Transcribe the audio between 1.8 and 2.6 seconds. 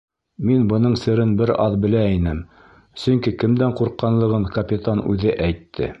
белә инем,